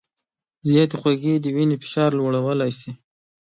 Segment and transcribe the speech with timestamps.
[0.69, 2.91] زیاتې خوږې د وینې فشار لوړولی شي.